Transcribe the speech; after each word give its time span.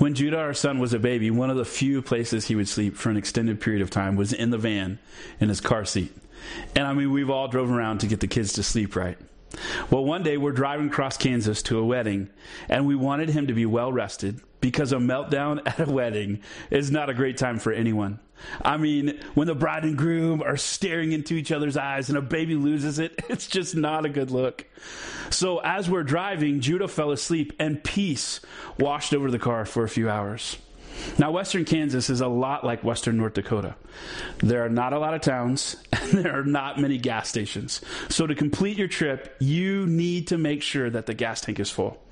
When 0.00 0.14
Judah, 0.14 0.38
our 0.38 0.54
son, 0.54 0.78
was 0.78 0.94
a 0.94 0.98
baby, 0.98 1.30
one 1.30 1.50
of 1.50 1.58
the 1.58 1.64
few 1.66 2.00
places 2.00 2.46
he 2.46 2.54
would 2.54 2.68
sleep 2.68 2.96
for 2.96 3.10
an 3.10 3.18
extended 3.18 3.60
period 3.60 3.82
of 3.82 3.90
time 3.90 4.16
was 4.16 4.32
in 4.32 4.48
the 4.48 4.56
van 4.56 4.98
in 5.40 5.50
his 5.50 5.60
car 5.60 5.84
seat. 5.84 6.16
And 6.74 6.86
I 6.86 6.94
mean, 6.94 7.12
we've 7.12 7.28
all 7.28 7.48
drove 7.48 7.70
around 7.70 7.98
to 7.98 8.06
get 8.06 8.20
the 8.20 8.26
kids 8.26 8.54
to 8.54 8.62
sleep 8.62 8.96
right. 8.96 9.18
Well, 9.90 10.02
one 10.02 10.22
day 10.22 10.38
we're 10.38 10.52
driving 10.52 10.86
across 10.86 11.18
Kansas 11.18 11.60
to 11.64 11.78
a 11.78 11.84
wedding, 11.84 12.30
and 12.66 12.86
we 12.86 12.94
wanted 12.94 13.28
him 13.28 13.48
to 13.48 13.52
be 13.52 13.66
well 13.66 13.92
rested 13.92 14.40
because 14.60 14.92
a 14.92 14.96
meltdown 14.96 15.62
at 15.66 15.80
a 15.80 15.90
wedding 15.90 16.40
is 16.70 16.90
not 16.90 17.10
a 17.10 17.14
great 17.14 17.36
time 17.36 17.58
for 17.58 17.72
anyone. 17.72 18.20
I 18.62 18.78
mean, 18.78 19.20
when 19.34 19.46
the 19.46 19.54
bride 19.54 19.84
and 19.84 19.98
groom 19.98 20.42
are 20.42 20.56
staring 20.56 21.12
into 21.12 21.34
each 21.34 21.52
other's 21.52 21.76
eyes 21.76 22.08
and 22.08 22.16
a 22.16 22.22
baby 22.22 22.54
loses 22.54 22.98
it, 22.98 23.22
it's 23.28 23.46
just 23.46 23.76
not 23.76 24.06
a 24.06 24.08
good 24.08 24.30
look. 24.30 24.66
So, 25.30 25.58
as 25.58 25.88
we're 25.88 26.02
driving, 26.02 26.60
Judah 26.60 26.88
fell 26.88 27.12
asleep, 27.12 27.52
and 27.58 27.82
peace 27.84 28.40
washed 28.78 29.14
over 29.14 29.30
the 29.30 29.38
car 29.38 29.64
for 29.64 29.84
a 29.84 29.88
few 29.88 30.08
hours. 30.08 30.56
Now, 31.18 31.30
western 31.30 31.64
Kansas 31.64 32.10
is 32.10 32.20
a 32.20 32.28
lot 32.28 32.64
like 32.64 32.84
western 32.84 33.16
North 33.16 33.34
Dakota. 33.34 33.74
There 34.38 34.64
are 34.64 34.68
not 34.68 34.92
a 34.92 34.98
lot 34.98 35.14
of 35.14 35.20
towns, 35.20 35.76
and 35.92 36.12
there 36.12 36.38
are 36.38 36.44
not 36.44 36.78
many 36.78 36.98
gas 36.98 37.28
stations. 37.28 37.80
So, 38.08 38.26
to 38.26 38.34
complete 38.34 38.78
your 38.78 38.88
trip, 38.88 39.36
you 39.38 39.86
need 39.86 40.28
to 40.28 40.38
make 40.38 40.62
sure 40.62 40.90
that 40.90 41.06
the 41.06 41.14
gas 41.14 41.40
tank 41.40 41.60
is 41.60 41.70
full. 41.70 42.02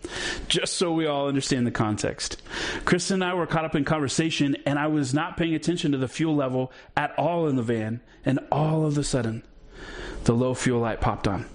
Just 0.48 0.74
so 0.74 0.92
we 0.92 1.06
all 1.06 1.28
understand 1.28 1.66
the 1.66 1.70
context. 1.70 2.42
Kristen 2.84 3.22
and 3.22 3.24
I 3.24 3.34
were 3.34 3.46
caught 3.46 3.64
up 3.64 3.74
in 3.74 3.84
conversation, 3.84 4.56
and 4.66 4.78
I 4.78 4.86
was 4.86 5.14
not 5.14 5.36
paying 5.36 5.54
attention 5.54 5.92
to 5.92 5.98
the 5.98 6.08
fuel 6.08 6.34
level 6.34 6.72
at 6.96 7.18
all 7.18 7.48
in 7.48 7.56
the 7.56 7.62
van, 7.62 8.00
and 8.24 8.40
all 8.52 8.84
of 8.84 8.96
a 8.98 9.04
sudden, 9.04 9.44
the 10.24 10.34
low 10.34 10.54
fuel 10.54 10.80
light 10.80 11.00
popped 11.00 11.26
on 11.26 11.46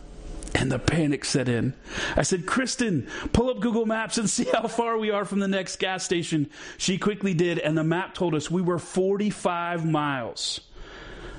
and 0.56 0.72
the 0.72 0.80
panic 0.80 1.26
set 1.26 1.50
in. 1.50 1.74
I 2.16 2.24
said, 2.24 2.46
Kristen, 2.46 3.08
pull 3.32 3.50
up 3.50 3.60
Google 3.60 3.86
Maps 3.86 4.18
and 4.18 4.30
see 4.30 4.46
how 4.46 4.68
far 4.68 4.98
we 4.98 5.12
are 5.12 5.26
from 5.26 5.40
the 5.40 5.48
next 5.48 5.78
gas 5.78 6.04
station. 6.04 6.50
She 6.78 6.98
quickly 6.98 7.34
did, 7.34 7.60
and 7.60 7.78
the 7.78 7.84
map 7.84 8.14
told 8.14 8.36
us 8.36 8.52
we 8.52 8.62
were 8.62 8.80
45 8.80 9.86
miles. 9.86 10.62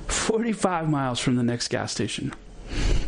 45 0.09 0.89
miles 0.89 1.21
from 1.21 1.37
the 1.37 1.43
next 1.43 1.69
gas 1.69 1.93
station. 1.93 2.33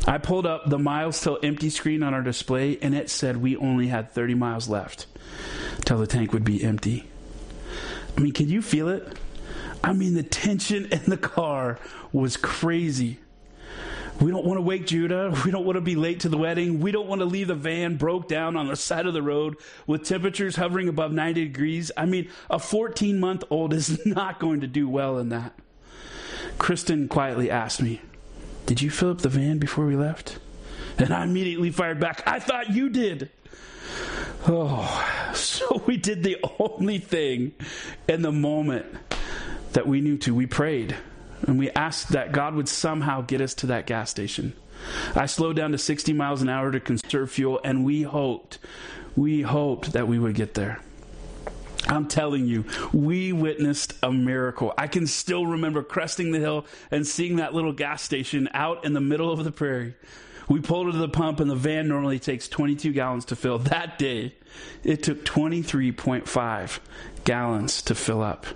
I 0.07 0.19
pulled 0.19 0.47
up 0.47 0.71
the 0.71 0.79
miles 0.79 1.21
till 1.21 1.39
empty 1.43 1.71
screen 1.71 2.03
on 2.03 2.15
our 2.15 2.23
display, 2.23 2.79
and 2.81 2.95
it 2.95 3.11
said 3.11 3.39
we 3.39 3.57
only 3.57 3.89
had 3.89 4.13
30 4.13 4.35
miles 4.35 4.69
left 4.69 5.07
till 5.85 5.99
the 5.99 6.07
tank 6.07 6.33
would 6.33 6.45
be 6.45 6.63
empty. 6.63 7.09
I 8.17 8.21
mean, 8.21 8.33
can 8.33 8.49
you 8.49 8.63
feel 8.63 8.89
it? 8.89 9.19
I 9.83 9.93
mean, 9.93 10.15
the 10.15 10.23
tension 10.23 10.87
in 10.87 11.03
the 11.07 11.17
car 11.17 11.79
was 12.13 12.37
crazy. 12.37 13.19
We 14.21 14.31
don't 14.31 14.47
want 14.47 14.57
to 14.57 14.63
wake 14.63 14.87
Judah. 14.87 15.35
We 15.45 15.51
don't 15.51 15.67
want 15.67 15.77
to 15.77 15.83
be 15.83 15.95
late 15.95 16.21
to 16.21 16.29
the 16.29 16.39
wedding. 16.39 16.81
We 16.81 16.91
don't 16.91 17.07
want 17.07 17.21
to 17.21 17.27
leave 17.27 17.49
the 17.49 17.55
van 17.55 17.97
broke 17.97 18.29
down 18.29 18.57
on 18.57 18.67
the 18.67 18.77
side 18.77 19.07
of 19.07 19.13
the 19.13 19.23
road 19.23 19.57
with 19.87 20.05
temperatures 20.05 20.57
hovering 20.57 20.89
above 20.89 21.13
90 21.13 21.45
degrees. 21.45 21.91
I 21.97 22.07
mean, 22.07 22.31
a 22.49 22.59
14 22.59 23.21
month 23.21 23.45
old 23.51 23.75
is 23.75 24.05
not 24.07 24.41
going 24.41 24.61
to 24.61 24.67
do 24.67 24.89
well 24.89 25.19
in 25.19 25.29
that. 25.31 25.55
Kristen 26.59 27.09
quietly 27.09 27.51
asked 27.51 27.83
me, 27.83 28.01
Did 28.65 28.81
you 28.81 28.91
fill 28.91 29.11
up 29.11 29.19
the 29.19 29.29
van 29.29 29.59
before 29.59 29.85
we 29.85 29.97
left? 29.97 30.39
And 30.99 31.13
I 31.13 31.25
immediately 31.25 31.71
fired 31.71 32.01
back, 32.01 32.23
I 32.27 32.41
thought 32.41 32.71
you 32.71 32.89
did. 32.89 33.31
Oh, 34.49 35.31
so 35.35 35.83
we 35.87 35.99
did 35.99 36.23
the 36.23 36.39
only 36.59 36.99
thing 36.99 37.53
in 38.09 38.23
the 38.23 38.33
moment 38.33 38.87
that 39.73 39.87
we 39.87 40.01
knew 40.01 40.17
to. 40.19 40.35
We 40.35 40.47
prayed. 40.47 40.97
And 41.43 41.59
we 41.59 41.71
asked 41.71 42.11
that 42.11 42.33
God 42.33 42.55
would 42.55 42.69
somehow 42.69 43.21
get 43.21 43.41
us 43.41 43.55
to 43.55 43.67
that 43.67 43.87
gas 43.87 44.11
station. 44.11 44.55
I 45.15 45.27
slowed 45.27 45.57
down 45.57 45.73
to 45.73 45.79
60 45.79 46.13
miles 46.13 46.43
an 46.43 46.49
hour 46.49 46.71
to 46.71 46.81
conserve 46.81 47.31
fuel, 47.31 47.61
and 47.65 47.85
we 47.85 48.03
hoped, 48.03 48.59
we 49.17 49.43
hoped 49.43 49.93
that 49.93 50.09
we 50.09 50.19
would 50.19 50.35
get 50.35 50.55
there. 50.55 50.81
I'm 51.89 52.09
telling 52.09 52.47
you, 52.47 52.65
we 52.93 53.33
witnessed 53.33 53.95
a 54.03 54.11
miracle. 54.11 54.75
I 54.77 54.89
can 54.89 55.07
still 55.07 55.47
remember 55.47 55.83
cresting 55.83 56.33
the 56.33 56.41
hill 56.41 56.67
and 56.91 57.07
seeing 57.07 57.37
that 57.37 57.55
little 57.55 57.73
gas 57.73 58.03
station 58.03 58.49
out 58.53 58.85
in 58.85 58.93
the 58.93 59.01
middle 59.01 59.31
of 59.31 59.45
the 59.45 59.53
prairie. 59.53 59.95
We 60.49 60.61
pulled 60.61 60.93
to 60.93 60.99
the 60.99 61.09
pump, 61.09 61.41
and 61.41 61.51
the 61.51 61.57
van 61.57 61.89
normally 61.89 62.19
takes 62.19 62.49
22 62.49 62.93
gallons 62.93 63.25
to 63.27 63.37
fill. 63.37 63.59
That 63.59 63.99
day, 63.99 64.35
it 64.85 65.03
took 65.03 65.25
23.5 65.25 66.79
gallons 67.25 67.83
to 67.83 67.95
fill 67.95 68.23
up. 68.23 68.47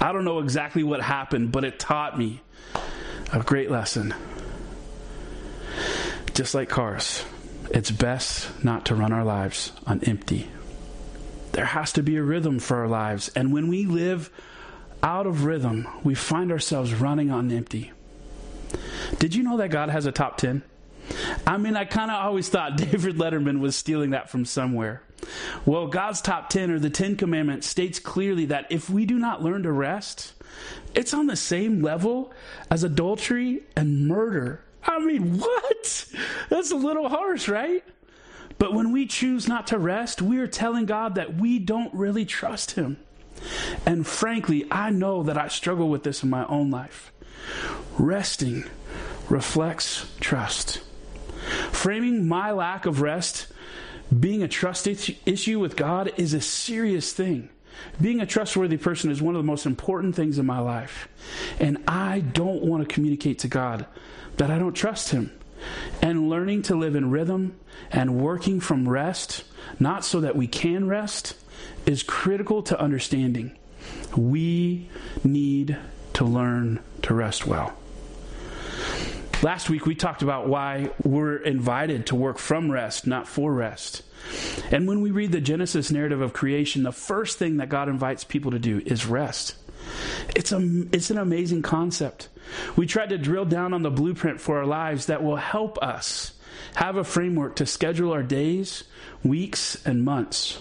I 0.00 0.12
don't 0.12 0.24
know 0.24 0.38
exactly 0.40 0.82
what 0.82 1.00
happened, 1.00 1.52
but 1.52 1.64
it 1.64 1.78
taught 1.78 2.18
me 2.18 2.40
a 3.32 3.40
great 3.40 3.70
lesson. 3.70 4.14
Just 6.34 6.54
like 6.54 6.68
cars, 6.68 7.24
it's 7.70 7.90
best 7.90 8.64
not 8.64 8.86
to 8.86 8.94
run 8.94 9.12
our 9.12 9.24
lives 9.24 9.72
on 9.86 10.02
empty. 10.04 10.48
There 11.52 11.64
has 11.64 11.92
to 11.94 12.02
be 12.02 12.16
a 12.16 12.22
rhythm 12.22 12.58
for 12.58 12.76
our 12.78 12.88
lives, 12.88 13.28
and 13.34 13.52
when 13.52 13.68
we 13.68 13.86
live 13.86 14.30
out 15.02 15.26
of 15.26 15.44
rhythm, 15.44 15.88
we 16.04 16.14
find 16.14 16.52
ourselves 16.52 16.94
running 16.94 17.30
on 17.30 17.50
empty. 17.50 17.92
Did 19.18 19.34
you 19.34 19.42
know 19.42 19.56
that 19.56 19.70
God 19.70 19.88
has 19.90 20.06
a 20.06 20.12
top 20.12 20.36
10? 20.36 20.62
I 21.46 21.56
mean, 21.56 21.76
I 21.76 21.84
kind 21.84 22.10
of 22.10 22.18
always 22.18 22.48
thought 22.48 22.76
David 22.76 23.16
Letterman 23.16 23.60
was 23.60 23.76
stealing 23.76 24.10
that 24.10 24.30
from 24.30 24.44
somewhere. 24.44 25.02
Well, 25.66 25.86
God's 25.88 26.20
top 26.20 26.48
10 26.48 26.70
or 26.70 26.78
the 26.78 26.90
10 26.90 27.16
commandments 27.16 27.66
states 27.66 27.98
clearly 27.98 28.46
that 28.46 28.66
if 28.70 28.88
we 28.88 29.06
do 29.06 29.18
not 29.18 29.42
learn 29.42 29.62
to 29.64 29.72
rest, 29.72 30.32
it's 30.94 31.14
on 31.14 31.26
the 31.26 31.36
same 31.36 31.82
level 31.82 32.32
as 32.70 32.84
adultery 32.84 33.62
and 33.76 34.06
murder. 34.06 34.64
I 34.84 34.98
mean, 34.98 35.38
what? 35.38 36.06
That's 36.48 36.70
a 36.70 36.76
little 36.76 37.08
harsh, 37.08 37.48
right? 37.48 37.84
But 38.58 38.74
when 38.74 38.92
we 38.92 39.06
choose 39.06 39.46
not 39.46 39.68
to 39.68 39.78
rest, 39.78 40.20
we 40.20 40.38
are 40.38 40.48
telling 40.48 40.86
God 40.86 41.14
that 41.14 41.36
we 41.36 41.58
don't 41.58 41.94
really 41.94 42.24
trust 42.24 42.72
Him. 42.72 42.98
And 43.86 44.06
frankly, 44.06 44.66
I 44.70 44.90
know 44.90 45.22
that 45.22 45.38
I 45.38 45.48
struggle 45.48 45.88
with 45.88 46.02
this 46.02 46.24
in 46.24 46.30
my 46.30 46.44
own 46.46 46.70
life. 46.70 47.12
Resting 47.98 48.64
reflects 49.28 50.10
trust. 50.18 50.80
Framing 51.70 52.26
my 52.26 52.50
lack 52.50 52.84
of 52.84 53.00
rest 53.00 53.46
being 54.16 54.42
a 54.42 54.48
trust 54.48 54.86
issue 54.86 55.58
with 55.58 55.76
God 55.76 56.12
is 56.16 56.34
a 56.34 56.40
serious 56.40 57.12
thing. 57.12 57.50
Being 58.00 58.20
a 58.20 58.26
trustworthy 58.26 58.76
person 58.76 59.10
is 59.10 59.22
one 59.22 59.34
of 59.34 59.40
the 59.40 59.46
most 59.46 59.66
important 59.66 60.16
things 60.16 60.38
in 60.38 60.46
my 60.46 60.58
life. 60.58 61.08
And 61.60 61.78
I 61.86 62.20
don't 62.20 62.62
want 62.62 62.86
to 62.86 62.92
communicate 62.92 63.40
to 63.40 63.48
God 63.48 63.86
that 64.36 64.50
I 64.50 64.58
don't 64.58 64.74
trust 64.74 65.10
Him. 65.10 65.32
And 66.00 66.28
learning 66.28 66.62
to 66.62 66.76
live 66.76 66.94
in 66.94 67.10
rhythm 67.10 67.58
and 67.90 68.20
working 68.20 68.60
from 68.60 68.88
rest, 68.88 69.44
not 69.78 70.04
so 70.04 70.20
that 70.20 70.36
we 70.36 70.46
can 70.46 70.88
rest, 70.88 71.34
is 71.86 72.02
critical 72.02 72.62
to 72.64 72.80
understanding. 72.80 73.56
We 74.16 74.88
need 75.24 75.76
to 76.14 76.24
learn 76.24 76.80
to 77.02 77.14
rest 77.14 77.46
well. 77.46 77.76
Last 79.40 79.70
week 79.70 79.86
we 79.86 79.94
talked 79.94 80.22
about 80.22 80.48
why 80.48 80.90
we're 81.04 81.36
invited 81.36 82.06
to 82.06 82.16
work 82.16 82.38
from 82.38 82.72
rest, 82.72 83.06
not 83.06 83.28
for 83.28 83.54
rest. 83.54 84.02
And 84.72 84.88
when 84.88 85.00
we 85.00 85.12
read 85.12 85.30
the 85.30 85.40
Genesis 85.40 85.92
narrative 85.92 86.20
of 86.20 86.32
creation, 86.32 86.82
the 86.82 86.90
first 86.90 87.38
thing 87.38 87.58
that 87.58 87.68
God 87.68 87.88
invites 87.88 88.24
people 88.24 88.50
to 88.50 88.58
do 88.58 88.82
is 88.84 89.06
rest. 89.06 89.54
It's, 90.34 90.50
a, 90.50 90.58
it's 90.92 91.10
an 91.10 91.18
amazing 91.18 91.62
concept. 91.62 92.28
We 92.74 92.86
tried 92.86 93.10
to 93.10 93.18
drill 93.18 93.44
down 93.44 93.74
on 93.74 93.82
the 93.82 93.92
blueprint 93.92 94.40
for 94.40 94.58
our 94.58 94.66
lives 94.66 95.06
that 95.06 95.22
will 95.22 95.36
help 95.36 95.78
us 95.80 96.32
have 96.74 96.96
a 96.96 97.04
framework 97.04 97.56
to 97.56 97.66
schedule 97.66 98.12
our 98.12 98.24
days, 98.24 98.82
weeks, 99.22 99.80
and 99.86 100.04
months. 100.04 100.60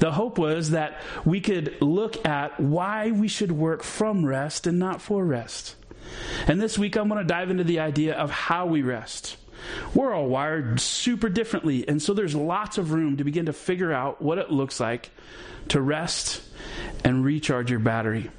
The 0.00 0.10
hope 0.10 0.38
was 0.38 0.70
that 0.70 1.00
we 1.24 1.40
could 1.40 1.80
look 1.80 2.26
at 2.26 2.58
why 2.58 3.12
we 3.12 3.28
should 3.28 3.52
work 3.52 3.84
from 3.84 4.26
rest 4.26 4.66
and 4.66 4.80
not 4.80 5.00
for 5.00 5.24
rest. 5.24 5.76
And 6.46 6.60
this 6.60 6.78
week, 6.78 6.96
I'm 6.96 7.08
going 7.08 7.20
to 7.20 7.26
dive 7.26 7.50
into 7.50 7.64
the 7.64 7.80
idea 7.80 8.14
of 8.14 8.30
how 8.30 8.66
we 8.66 8.82
rest. 8.82 9.36
We're 9.94 10.12
all 10.12 10.28
wired 10.28 10.80
super 10.80 11.28
differently, 11.28 11.86
and 11.86 12.02
so 12.02 12.14
there's 12.14 12.34
lots 12.34 12.78
of 12.78 12.92
room 12.92 13.16
to 13.18 13.24
begin 13.24 13.46
to 13.46 13.52
figure 13.52 13.92
out 13.92 14.20
what 14.20 14.38
it 14.38 14.50
looks 14.50 14.80
like 14.80 15.10
to 15.68 15.80
rest 15.80 16.42
and 17.04 17.24
recharge 17.24 17.70
your 17.70 17.80
battery. 17.80 18.30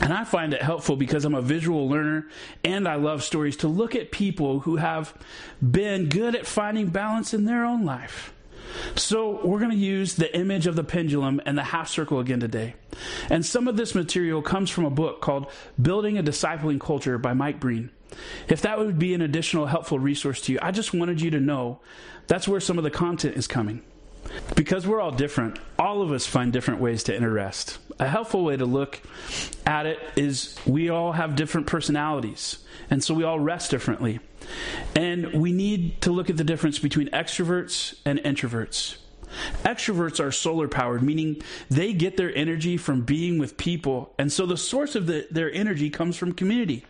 And 0.00 0.12
I 0.12 0.24
find 0.24 0.52
it 0.52 0.62
helpful 0.62 0.96
because 0.96 1.24
I'm 1.24 1.34
a 1.34 1.42
visual 1.42 1.88
learner 1.88 2.28
and 2.62 2.86
I 2.86 2.96
love 2.96 3.22
stories 3.22 3.56
to 3.58 3.68
look 3.68 3.94
at 3.94 4.10
people 4.10 4.60
who 4.60 4.76
have 4.76 5.14
been 5.62 6.08
good 6.08 6.36
at 6.36 6.46
finding 6.46 6.88
balance 6.88 7.32
in 7.32 7.46
their 7.46 7.64
own 7.64 7.84
life. 7.84 8.32
So, 8.94 9.40
we're 9.44 9.58
going 9.58 9.70
to 9.70 9.76
use 9.76 10.14
the 10.14 10.34
image 10.36 10.66
of 10.66 10.76
the 10.76 10.84
pendulum 10.84 11.40
and 11.46 11.56
the 11.56 11.64
half 11.64 11.88
circle 11.88 12.20
again 12.20 12.40
today. 12.40 12.74
And 13.30 13.44
some 13.44 13.68
of 13.68 13.76
this 13.76 13.94
material 13.94 14.42
comes 14.42 14.70
from 14.70 14.84
a 14.84 14.90
book 14.90 15.20
called 15.20 15.46
Building 15.80 16.18
a 16.18 16.22
Discipling 16.22 16.80
Culture 16.80 17.18
by 17.18 17.34
Mike 17.34 17.60
Breen. 17.60 17.90
If 18.48 18.62
that 18.62 18.78
would 18.78 18.98
be 18.98 19.14
an 19.14 19.22
additional 19.22 19.66
helpful 19.66 19.98
resource 19.98 20.40
to 20.42 20.52
you, 20.52 20.58
I 20.62 20.70
just 20.70 20.94
wanted 20.94 21.20
you 21.20 21.30
to 21.30 21.40
know 21.40 21.80
that's 22.26 22.48
where 22.48 22.60
some 22.60 22.78
of 22.78 22.84
the 22.84 22.90
content 22.90 23.36
is 23.36 23.46
coming. 23.46 23.82
Because 24.54 24.86
we're 24.86 25.00
all 25.00 25.10
different, 25.10 25.58
all 25.78 26.02
of 26.02 26.12
us 26.12 26.26
find 26.26 26.52
different 26.52 26.80
ways 26.80 27.02
to 27.04 27.14
enter 27.14 27.30
rest. 27.30 27.78
A 27.98 28.06
helpful 28.06 28.44
way 28.44 28.56
to 28.56 28.66
look 28.66 29.00
at 29.64 29.86
it 29.86 29.98
is 30.16 30.56
we 30.66 30.88
all 30.88 31.12
have 31.12 31.36
different 31.36 31.66
personalities, 31.66 32.58
and 32.90 33.02
so 33.02 33.14
we 33.14 33.24
all 33.24 33.40
rest 33.40 33.70
differently. 33.70 34.20
And 34.94 35.32
we 35.34 35.52
need 35.52 36.00
to 36.02 36.12
look 36.12 36.30
at 36.30 36.36
the 36.36 36.44
difference 36.44 36.78
between 36.78 37.08
extroverts 37.08 37.98
and 38.04 38.18
introverts. 38.20 38.96
Extroverts 39.64 40.24
are 40.24 40.32
solar 40.32 40.68
powered, 40.68 41.02
meaning 41.02 41.42
they 41.70 41.92
get 41.92 42.16
their 42.16 42.34
energy 42.34 42.76
from 42.76 43.02
being 43.02 43.38
with 43.38 43.56
people, 43.56 44.12
and 44.18 44.32
so 44.32 44.46
the 44.46 44.56
source 44.56 44.94
of 44.94 45.06
the, 45.06 45.26
their 45.30 45.52
energy 45.52 45.90
comes 45.90 46.16
from 46.16 46.32
community. 46.32 46.84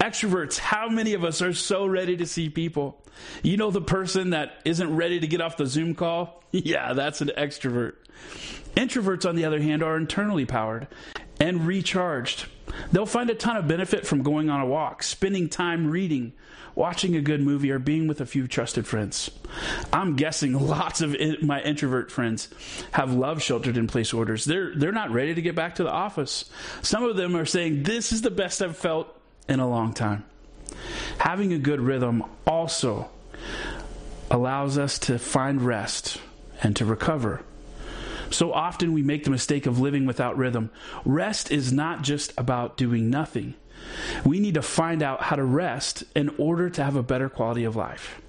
Extroverts, 0.00 0.58
how 0.58 0.88
many 0.88 1.14
of 1.14 1.24
us 1.24 1.40
are 1.42 1.52
so 1.52 1.86
ready 1.86 2.16
to 2.16 2.26
see 2.26 2.48
people? 2.48 3.00
You 3.42 3.56
know 3.56 3.70
the 3.70 3.80
person 3.80 4.30
that 4.30 4.60
isn't 4.64 4.94
ready 4.94 5.20
to 5.20 5.26
get 5.26 5.40
off 5.40 5.56
the 5.56 5.66
Zoom 5.66 5.94
call? 5.94 6.42
Yeah, 6.52 6.94
that's 6.94 7.20
an 7.20 7.32
extrovert. 7.36 7.96
Introverts, 8.76 9.28
on 9.28 9.36
the 9.36 9.44
other 9.44 9.60
hand, 9.60 9.82
are 9.82 9.96
internally 9.96 10.46
powered 10.46 10.86
and 11.40 11.66
recharged. 11.66 12.46
They'll 12.92 13.06
find 13.06 13.30
a 13.30 13.34
ton 13.34 13.56
of 13.56 13.68
benefit 13.68 14.06
from 14.06 14.22
going 14.22 14.50
on 14.50 14.60
a 14.60 14.66
walk, 14.66 15.02
spending 15.02 15.48
time 15.48 15.86
reading, 15.90 16.32
watching 16.74 17.16
a 17.16 17.20
good 17.20 17.40
movie, 17.40 17.70
or 17.70 17.78
being 17.78 18.06
with 18.06 18.20
a 18.20 18.26
few 18.26 18.46
trusted 18.46 18.86
friends. 18.86 19.30
I'm 19.92 20.16
guessing 20.16 20.52
lots 20.66 21.00
of 21.00 21.16
my 21.42 21.60
introvert 21.62 22.10
friends 22.10 22.48
have 22.92 23.12
love 23.14 23.42
sheltered 23.42 23.76
in 23.76 23.86
place 23.86 24.12
orders. 24.12 24.44
They're 24.44 24.74
they're 24.74 24.92
not 24.92 25.10
ready 25.10 25.34
to 25.34 25.42
get 25.42 25.54
back 25.54 25.76
to 25.76 25.84
the 25.84 25.90
office. 25.90 26.50
Some 26.82 27.04
of 27.04 27.16
them 27.16 27.36
are 27.36 27.46
saying 27.46 27.84
this 27.84 28.12
is 28.12 28.22
the 28.22 28.30
best 28.30 28.62
I've 28.62 28.76
felt 28.76 29.14
in 29.48 29.60
a 29.60 29.68
long 29.68 29.94
time. 29.94 30.24
Having 31.18 31.52
a 31.52 31.58
good 31.58 31.80
rhythm 31.80 32.24
also 32.46 33.08
allows 34.30 34.76
us 34.76 34.98
to 34.98 35.18
find 35.18 35.62
rest 35.62 36.20
and 36.62 36.74
to 36.76 36.84
recover. 36.84 37.42
So 38.30 38.52
often 38.52 38.92
we 38.92 39.02
make 39.02 39.24
the 39.24 39.30
mistake 39.30 39.66
of 39.66 39.78
living 39.78 40.06
without 40.06 40.36
rhythm. 40.36 40.70
Rest 41.04 41.50
is 41.50 41.72
not 41.72 42.02
just 42.02 42.32
about 42.36 42.76
doing 42.76 43.10
nothing. 43.10 43.54
We 44.24 44.40
need 44.40 44.54
to 44.54 44.62
find 44.62 45.02
out 45.02 45.22
how 45.22 45.36
to 45.36 45.44
rest 45.44 46.04
in 46.14 46.30
order 46.38 46.70
to 46.70 46.84
have 46.84 46.96
a 46.96 47.02
better 47.02 47.28
quality 47.28 47.64
of 47.64 47.76
life. 47.76 48.20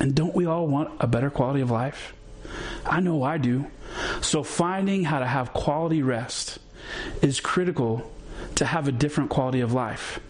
And 0.00 0.14
don't 0.14 0.34
we 0.34 0.46
all 0.46 0.66
want 0.66 0.92
a 1.00 1.06
better 1.06 1.30
quality 1.30 1.60
of 1.60 1.70
life? 1.70 2.14
I 2.86 3.00
know 3.00 3.22
I 3.22 3.38
do. 3.38 3.66
So 4.20 4.42
finding 4.42 5.04
how 5.04 5.18
to 5.18 5.26
have 5.26 5.52
quality 5.52 6.02
rest 6.02 6.58
is 7.20 7.40
critical 7.40 8.10
to 8.56 8.64
have 8.64 8.88
a 8.88 8.92
different 8.92 9.30
quality 9.30 9.60
of 9.60 9.72
life. 9.72 10.20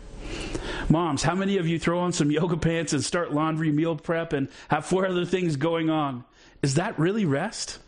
Moms, 0.89 1.23
how 1.23 1.35
many 1.35 1.59
of 1.59 1.67
you 1.67 1.79
throw 1.79 2.01
on 2.01 2.13
some 2.13 2.31
yoga 2.31 2.57
pants 2.57 2.93
and 2.93 3.05
start 3.05 3.33
laundry, 3.33 3.71
meal 3.71 3.97
prep, 3.97 4.33
and 4.33 4.49
have 4.69 4.87
four 4.87 5.07
other 5.07 5.25
things 5.25 5.57
going 5.57 5.91
on? 5.91 6.25
Is 6.63 6.75
that 6.75 6.99
really 6.99 7.25
rest? 7.25 7.79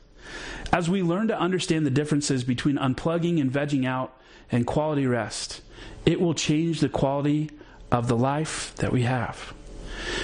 As 0.73 0.89
we 0.89 1.03
learn 1.03 1.29
to 1.29 1.39
understand 1.39 1.85
the 1.85 1.91
differences 1.91 2.45
between 2.45 2.77
unplugging 2.77 3.41
and 3.41 3.53
vegging 3.53 3.87
out 3.87 4.17
and 4.51 4.67
quality 4.67 5.07
rest, 5.07 5.63
it 6.07 6.21
will 6.21 6.35
change 6.35 6.81
the 6.81 6.89
quality 6.89 7.51
of 7.91 8.09
the 8.09 8.17
life 8.17 8.75
that 8.77 8.93
we 8.93 9.03
have. 9.03 9.53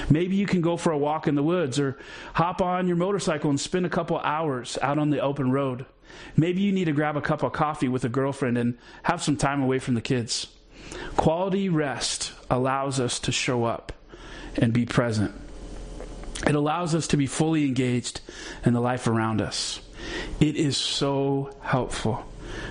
Maybe 0.08 0.36
you 0.36 0.46
can 0.46 0.60
go 0.60 0.76
for 0.76 0.92
a 0.92 0.98
walk 0.98 1.26
in 1.26 1.34
the 1.34 1.42
woods 1.42 1.78
or 1.78 1.98
hop 2.34 2.62
on 2.62 2.86
your 2.86 2.96
motorcycle 2.96 3.50
and 3.50 3.60
spend 3.60 3.84
a 3.84 3.90
couple 3.90 4.18
hours 4.18 4.78
out 4.80 4.98
on 4.98 5.10
the 5.10 5.20
open 5.20 5.50
road. 5.50 5.86
Maybe 6.36 6.62
you 6.62 6.72
need 6.72 6.84
to 6.86 6.92
grab 6.92 7.16
a 7.16 7.20
cup 7.20 7.42
of 7.42 7.52
coffee 7.52 7.88
with 7.88 8.04
a 8.04 8.08
girlfriend 8.08 8.56
and 8.56 8.78
have 9.02 9.22
some 9.22 9.36
time 9.36 9.62
away 9.62 9.78
from 9.78 9.94
the 9.94 10.00
kids. 10.00 10.46
Quality 11.16 11.68
rest 11.68 12.32
allows 12.50 13.00
us 13.00 13.18
to 13.20 13.32
show 13.32 13.64
up 13.64 13.92
and 14.56 14.72
be 14.72 14.86
present. 14.86 15.34
It 16.44 16.54
allows 16.54 16.94
us 16.94 17.08
to 17.08 17.16
be 17.16 17.26
fully 17.26 17.64
engaged 17.64 18.20
in 18.64 18.72
the 18.72 18.80
life 18.80 19.06
around 19.06 19.40
us. 19.40 19.80
It 20.40 20.56
is 20.56 20.76
so 20.76 21.56
helpful 21.62 22.24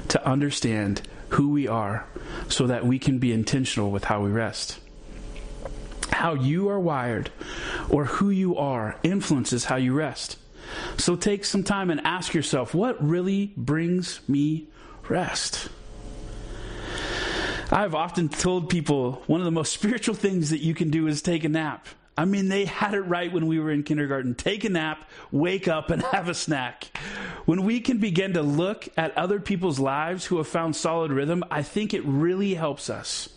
to 0.10 0.28
understand 0.28 1.02
who 1.30 1.50
we 1.50 1.68
are 1.68 2.06
so 2.48 2.68
that 2.68 2.86
we 2.86 3.00
can 3.00 3.20
be 3.20 3.34
intentional 3.34 3.92
with 3.92 4.06
how 4.06 4.22
we 4.22 4.30
rest. 4.30 4.80
How 6.12 6.34
you 6.34 6.70
are 6.70 6.80
wired 6.80 7.32
or 7.90 8.06
who 8.06 8.30
you 8.30 8.56
are 8.58 8.96
influences 9.04 9.66
how 9.66 9.76
you 9.76 9.94
rest. 9.94 10.38
So 10.98 11.16
take 11.16 11.46
some 11.46 11.64
time 11.64 11.90
and 11.90 12.02
ask 12.02 12.34
yourself 12.34 12.74
what 12.74 13.04
really 13.04 13.54
brings 13.58 14.20
me 14.28 14.68
rest? 15.10 15.70
I've 17.72 17.96
often 17.96 18.30
told 18.30 18.70
people 18.70 19.24
one 19.28 19.42
of 19.42 19.46
the 19.46 19.52
most 19.52 19.74
spiritual 19.80 20.16
things 20.16 20.52
that 20.52 20.62
you 20.62 20.74
can 20.74 20.90
do 20.90 21.08
is 21.08 21.22
take 21.22 21.44
a 21.44 21.50
nap. 21.50 21.88
I 22.18 22.26
mean, 22.26 22.48
they 22.48 22.66
had 22.66 22.94
it 22.94 23.02
right 23.02 23.32
when 23.32 23.46
we 23.46 23.60
were 23.60 23.72
in 23.72 23.84
kindergarten. 23.84 24.36
Take 24.36 24.64
a 24.64 24.70
nap, 24.70 25.10
wake 25.32 25.68
up, 25.68 25.90
and 25.90 26.02
have 26.14 26.30
a 26.30 26.34
snack. 26.34 26.98
When 27.46 27.64
we 27.64 27.82
can 27.82 27.98
begin 27.98 28.34
to 28.34 28.42
look 28.42 28.88
at 28.96 29.18
other 29.18 29.40
people's 29.40 29.80
lives 29.80 30.26
who 30.26 30.38
have 30.38 30.48
found 30.48 30.76
solid 30.76 31.12
rhythm, 31.12 31.44
I 31.52 31.62
think 31.62 31.94
it 31.94 32.06
really 32.06 32.54
helps 32.54 32.90
us 32.90 33.30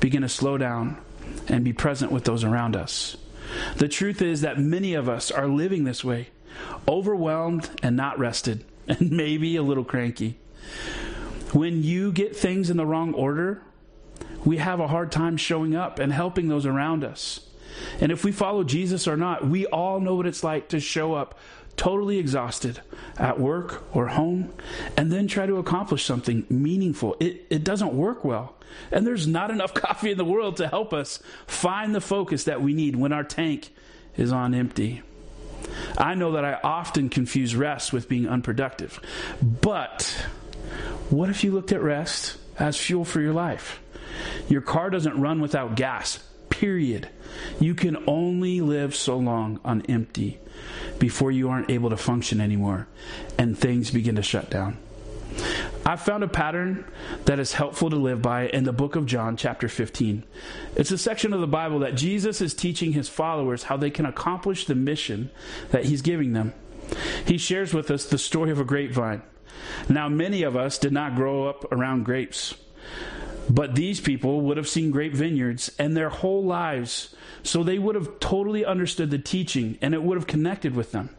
begin 0.00 0.22
to 0.22 0.28
slow 0.28 0.56
down 0.56 0.98
and 1.48 1.64
be 1.64 1.72
present 1.72 2.10
with 2.10 2.24
those 2.24 2.44
around 2.44 2.74
us. 2.74 3.16
The 3.76 3.88
truth 3.88 4.22
is 4.22 4.40
that 4.40 4.58
many 4.58 4.94
of 4.94 5.08
us 5.08 5.30
are 5.30 5.46
living 5.46 5.84
this 5.84 6.02
way, 6.02 6.28
overwhelmed 6.88 7.68
and 7.82 7.96
not 7.96 8.18
rested, 8.18 8.64
and 8.88 9.10
maybe 9.10 9.56
a 9.56 9.62
little 9.62 9.84
cranky. 9.84 10.38
When 11.52 11.82
you 11.82 12.12
get 12.12 12.34
things 12.34 12.70
in 12.70 12.78
the 12.78 12.86
wrong 12.86 13.12
order, 13.12 13.62
we 14.44 14.56
have 14.56 14.80
a 14.80 14.88
hard 14.88 15.12
time 15.12 15.36
showing 15.36 15.76
up 15.76 15.98
and 15.98 16.12
helping 16.12 16.48
those 16.48 16.64
around 16.64 17.04
us. 17.04 17.40
And 18.00 18.12
if 18.12 18.24
we 18.24 18.32
follow 18.32 18.64
Jesus 18.64 19.06
or 19.06 19.16
not, 19.16 19.46
we 19.46 19.66
all 19.66 20.00
know 20.00 20.14
what 20.14 20.26
it's 20.26 20.44
like 20.44 20.68
to 20.68 20.80
show 20.80 21.14
up 21.14 21.38
totally 21.76 22.18
exhausted 22.18 22.80
at 23.16 23.40
work 23.40 23.82
or 23.94 24.08
home 24.08 24.52
and 24.96 25.10
then 25.10 25.26
try 25.26 25.46
to 25.46 25.56
accomplish 25.56 26.04
something 26.04 26.46
meaningful. 26.48 27.16
It, 27.18 27.46
it 27.50 27.64
doesn't 27.64 27.94
work 27.94 28.24
well. 28.24 28.54
And 28.90 29.06
there's 29.06 29.26
not 29.26 29.50
enough 29.50 29.74
coffee 29.74 30.10
in 30.10 30.18
the 30.18 30.24
world 30.24 30.56
to 30.58 30.68
help 30.68 30.92
us 30.92 31.22
find 31.46 31.94
the 31.94 32.00
focus 32.00 32.44
that 32.44 32.62
we 32.62 32.74
need 32.74 32.96
when 32.96 33.12
our 33.12 33.24
tank 33.24 33.70
is 34.16 34.32
on 34.32 34.54
empty. 34.54 35.02
I 35.96 36.14
know 36.14 36.32
that 36.32 36.44
I 36.44 36.58
often 36.62 37.08
confuse 37.08 37.54
rest 37.56 37.92
with 37.92 38.08
being 38.08 38.28
unproductive. 38.28 39.00
But 39.40 40.02
what 41.10 41.30
if 41.30 41.44
you 41.44 41.52
looked 41.52 41.72
at 41.72 41.82
rest 41.82 42.36
as 42.58 42.76
fuel 42.76 43.04
for 43.04 43.20
your 43.20 43.32
life? 43.32 43.80
Your 44.48 44.60
car 44.60 44.90
doesn't 44.90 45.20
run 45.20 45.40
without 45.40 45.76
gas, 45.76 46.18
period. 46.62 47.08
You 47.58 47.74
can 47.74 48.04
only 48.06 48.60
live 48.60 48.94
so 48.94 49.18
long 49.18 49.58
on 49.64 49.82
empty 49.88 50.38
before 51.00 51.32
you 51.32 51.48
aren't 51.48 51.72
able 51.72 51.90
to 51.90 51.96
function 51.96 52.40
anymore 52.40 52.86
and 53.36 53.58
things 53.58 53.90
begin 53.90 54.14
to 54.14 54.22
shut 54.22 54.48
down. 54.48 54.78
I 55.84 55.96
found 55.96 56.22
a 56.22 56.28
pattern 56.28 56.84
that 57.24 57.40
is 57.40 57.52
helpful 57.52 57.90
to 57.90 57.96
live 57.96 58.22
by 58.22 58.46
in 58.46 58.62
the 58.62 58.72
book 58.72 58.94
of 58.94 59.06
John, 59.06 59.36
chapter 59.36 59.68
15. 59.68 60.22
It's 60.76 60.92
a 60.92 60.98
section 60.98 61.32
of 61.32 61.40
the 61.40 61.48
Bible 61.48 61.80
that 61.80 61.96
Jesus 61.96 62.40
is 62.40 62.54
teaching 62.54 62.92
his 62.92 63.08
followers 63.08 63.64
how 63.64 63.76
they 63.76 63.90
can 63.90 64.06
accomplish 64.06 64.66
the 64.66 64.76
mission 64.76 65.32
that 65.72 65.86
he's 65.86 66.00
giving 66.00 66.32
them. 66.32 66.54
He 67.26 67.38
shares 67.38 67.74
with 67.74 67.90
us 67.90 68.04
the 68.04 68.18
story 68.18 68.52
of 68.52 68.60
a 68.60 68.64
grapevine. 68.64 69.22
Now, 69.88 70.08
many 70.08 70.44
of 70.44 70.56
us 70.56 70.78
did 70.78 70.92
not 70.92 71.16
grow 71.16 71.48
up 71.48 71.72
around 71.72 72.04
grapes. 72.04 72.54
But 73.48 73.74
these 73.74 74.00
people 74.00 74.40
would 74.42 74.56
have 74.56 74.68
seen 74.68 74.90
grape 74.90 75.14
vineyards 75.14 75.70
and 75.78 75.96
their 75.96 76.08
whole 76.08 76.44
lives, 76.44 77.14
so 77.42 77.62
they 77.62 77.78
would 77.78 77.94
have 77.94 78.20
totally 78.20 78.64
understood 78.64 79.10
the 79.10 79.18
teaching 79.18 79.78
and 79.80 79.94
it 79.94 80.02
would 80.02 80.16
have 80.16 80.26
connected 80.26 80.74
with 80.74 80.92
them. 80.92 81.10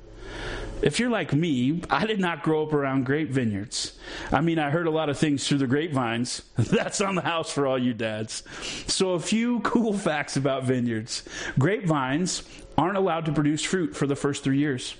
If 0.81 0.99
you're 0.99 1.09
like 1.09 1.31
me, 1.33 1.81
I 1.89 2.05
did 2.05 2.19
not 2.19 2.43
grow 2.43 2.63
up 2.63 2.73
around 2.73 3.05
grape 3.05 3.29
vineyards. 3.29 3.97
I 4.33 4.41
mean, 4.41 4.59
I 4.59 4.69
heard 4.69 4.85
a 4.85 4.91
lot 4.91 5.07
of 5.07 5.17
things 5.17 5.47
through 5.47 5.59
the 5.59 5.67
grapevines. 5.67 6.41
That's 6.57 6.99
on 6.99 7.15
the 7.15 7.21
house 7.21 7.49
for 7.49 7.65
all 7.65 7.79
you 7.79 7.93
dads. 7.93 8.43
So, 8.87 9.11
a 9.11 9.19
few 9.19 9.59
cool 9.61 9.93
facts 9.93 10.35
about 10.35 10.65
vineyards 10.65 11.23
grapevines 11.57 12.43
aren't 12.77 12.97
allowed 12.97 13.25
to 13.25 13.31
produce 13.31 13.63
fruit 13.63 13.95
for 13.95 14.07
the 14.07 14.15
first 14.17 14.43
three 14.43 14.57
years. 14.57 14.95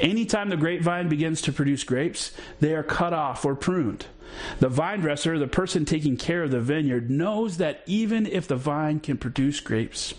Anytime 0.00 0.48
the 0.48 0.56
grapevine 0.56 1.08
begins 1.08 1.42
to 1.42 1.52
produce 1.52 1.84
grapes, 1.84 2.32
they 2.60 2.74
are 2.74 2.82
cut 2.82 3.12
off 3.12 3.44
or 3.44 3.54
pruned. 3.54 4.06
The 4.60 4.68
vine 4.68 5.00
dresser, 5.00 5.38
the 5.38 5.46
person 5.46 5.84
taking 5.84 6.16
care 6.16 6.42
of 6.42 6.50
the 6.50 6.60
vineyard, 6.60 7.10
knows 7.10 7.56
that 7.56 7.82
even 7.86 8.26
if 8.26 8.46
the 8.46 8.56
vine 8.56 9.00
can 9.00 9.16
produce 9.16 9.60
grapes, 9.60 10.14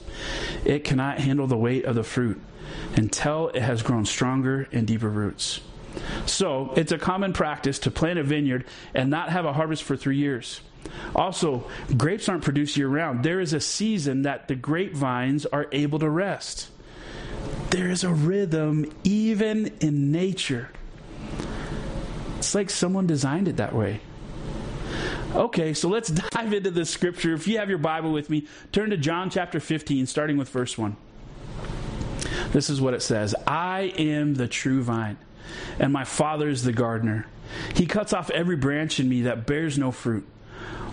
it 0.66 0.84
cannot 0.84 1.20
handle 1.20 1.48
the 1.48 1.58
weight 1.58 1.86
of 1.86 1.96
the 1.96 2.04
fruit 2.04 2.42
until 2.96 3.50
it 3.50 3.62
has 3.62 3.84
grown 3.84 4.06
stronger 4.06 4.68
and 4.72 4.88
deeper 4.88 5.10
roots. 5.10 5.62
So, 6.26 6.74
it's 6.76 6.92
a 6.92 6.98
common 6.98 7.34
practice 7.34 7.80
to 7.80 7.92
plant 7.92 8.20
a 8.20 8.24
vineyard 8.24 8.66
and 8.94 9.10
not 9.10 9.30
have 9.30 9.46
a 9.46 9.54
harvest 9.54 9.84
for 9.84 9.98
three 9.98 10.18
years. 10.18 10.62
Also, 11.16 11.68
grapes 11.98 12.30
aren't 12.30 12.44
produced 12.44 12.78
year 12.78 12.88
round. 12.88 13.24
There 13.24 13.40
is 13.40 13.54
a 13.54 13.60
season 13.60 14.24
that 14.24 14.48
the 14.48 14.56
grapevines 14.56 15.46
are 15.48 15.68
able 15.72 16.00
to 16.00 16.10
rest. 16.10 16.70
There 17.70 17.90
is 17.90 18.04
a 18.04 18.10
rhythm 18.10 18.92
even 19.04 19.74
in 19.80 20.12
nature. 20.12 20.70
It's 22.38 22.56
like 22.56 22.70
someone 22.70 23.06
designed 23.06 23.48
it 23.48 23.58
that 23.58 23.76
way. 23.76 24.02
Okay, 25.36 25.76
so 25.76 25.88
let's 25.88 26.10
dive 26.32 26.54
into 26.54 26.72
the 26.72 26.86
scripture. 26.86 27.34
If 27.34 27.48
you 27.48 27.60
have 27.60 27.70
your 27.70 27.78
Bible 27.78 28.12
with 28.12 28.30
me, 28.30 28.48
turn 28.72 28.90
to 28.90 28.98
John 28.98 29.30
chapter 29.30 29.60
15, 29.60 30.08
starting 30.08 30.38
with 30.38 30.50
verse 30.50 30.78
1. 30.78 30.96
This 32.52 32.72
is 32.72 32.82
what 32.82 32.96
it 32.96 33.02
says 33.02 33.36
I 33.46 33.94
am 33.98 34.34
the 34.34 34.48
true 34.48 34.82
vine, 34.82 35.18
and 35.78 35.94
my 35.94 36.04
Father 36.04 36.50
is 36.50 36.64
the 36.64 36.74
gardener. 36.74 37.28
He 37.76 37.86
cuts 37.86 38.14
off 38.14 38.32
every 38.32 38.56
branch 38.56 39.00
in 39.00 39.08
me 39.08 39.24
that 39.24 39.46
bears 39.46 39.78
no 39.78 39.92
fruit, 39.92 40.28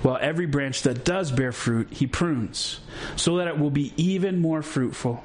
while 0.03 0.19
every 0.21 0.47
branch 0.47 0.83
that 0.83 1.05
does 1.05 1.33
bear 1.33 1.53
fruit, 1.53 1.89
he 1.91 2.07
prunes, 2.07 2.81
so 3.17 3.39
that 3.39 3.49
it 3.49 3.59
will 3.59 3.71
be 3.71 3.95
even 3.97 4.41
more 4.41 4.63
fruitful. 4.63 5.25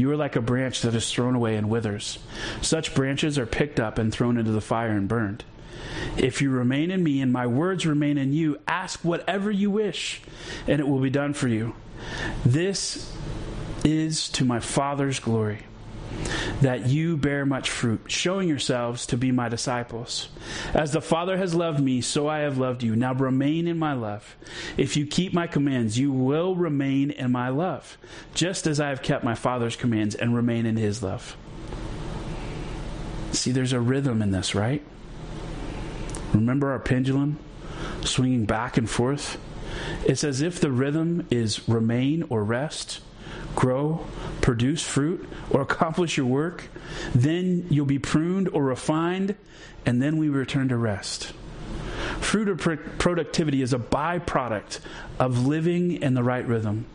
you 0.00 0.10
are 0.10 0.16
like 0.16 0.36
a 0.36 0.40
branch 0.40 0.82
that 0.82 0.94
is 0.94 1.10
thrown 1.10 1.34
away 1.34 1.56
and 1.56 1.68
withers. 1.68 2.18
Such 2.60 2.94
branches 2.94 3.38
are 3.38 3.46
picked 3.46 3.78
up 3.78 3.98
and 3.98 4.12
thrown 4.12 4.38
into 4.38 4.50
the 4.50 4.60
fire 4.60 4.92
and 4.92 5.06
burned. 5.06 5.44
If 6.16 6.40
you 6.42 6.50
remain 6.50 6.90
in 6.90 7.02
me 7.02 7.20
and 7.20 7.32
my 7.32 7.46
words 7.46 7.86
remain 7.86 8.18
in 8.18 8.32
you, 8.32 8.58
ask 8.66 9.00
whatever 9.04 9.50
you 9.50 9.70
wish, 9.70 10.20
and 10.66 10.80
it 10.80 10.88
will 10.88 11.00
be 11.00 11.10
done 11.10 11.34
for 11.34 11.48
you. 11.48 11.74
This 12.44 13.14
is 13.84 14.28
to 14.30 14.44
my 14.44 14.60
Father's 14.60 15.20
glory 15.20 15.60
that 16.60 16.86
you 16.86 17.16
bear 17.16 17.46
much 17.46 17.70
fruit, 17.70 18.02
showing 18.08 18.48
yourselves 18.48 19.06
to 19.06 19.16
be 19.16 19.32
my 19.32 19.48
disciples. 19.48 20.28
As 20.74 20.92
the 20.92 21.00
Father 21.00 21.36
has 21.36 21.54
loved 21.54 21.80
me, 21.80 22.00
so 22.00 22.28
I 22.28 22.40
have 22.40 22.58
loved 22.58 22.82
you. 22.82 22.94
Now 22.94 23.14
remain 23.14 23.66
in 23.66 23.78
my 23.78 23.94
love. 23.94 24.36
If 24.76 24.96
you 24.96 25.06
keep 25.06 25.32
my 25.32 25.46
commands, 25.46 25.98
you 25.98 26.12
will 26.12 26.54
remain 26.54 27.10
in 27.10 27.32
my 27.32 27.48
love, 27.48 27.96
just 28.34 28.66
as 28.66 28.80
I 28.80 28.90
have 28.90 29.02
kept 29.02 29.24
my 29.24 29.34
Father's 29.34 29.76
commands 29.76 30.14
and 30.14 30.34
remain 30.34 30.66
in 30.66 30.76
his 30.76 31.02
love. 31.02 31.36
See, 33.32 33.52
there's 33.52 33.72
a 33.72 33.80
rhythm 33.80 34.22
in 34.22 34.32
this, 34.32 34.54
right? 34.54 34.82
Remember 36.34 36.70
our 36.72 36.78
pendulum 36.78 37.38
swinging 38.02 38.44
back 38.44 38.76
and 38.76 38.88
forth? 38.88 39.38
It's 40.04 40.24
as 40.24 40.42
if 40.42 40.60
the 40.60 40.70
rhythm 40.70 41.26
is 41.30 41.68
remain 41.68 42.24
or 42.28 42.44
rest 42.44 43.00
grow, 43.54 44.04
produce 44.40 44.82
fruit, 44.82 45.28
or 45.50 45.60
accomplish 45.60 46.16
your 46.16 46.26
work. 46.26 46.64
Then 47.14 47.66
you'll 47.70 47.86
be 47.86 47.98
pruned 47.98 48.48
or 48.48 48.64
refined, 48.64 49.36
and 49.86 50.00
then 50.02 50.16
we 50.16 50.28
return 50.28 50.68
to 50.68 50.76
rest. 50.76 51.32
Fruit 52.20 52.48
or 52.48 52.56
pr- 52.56 52.74
productivity 52.98 53.62
is 53.62 53.72
a 53.72 53.78
byproduct 53.78 54.80
of 55.18 55.46
living 55.46 56.02
in 56.02 56.14
the 56.14 56.22
right 56.22 56.46
rhythm. 56.46 56.86